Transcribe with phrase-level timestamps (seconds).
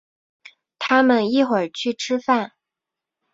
[0.79, 2.53] 他们一会儿去吃饭。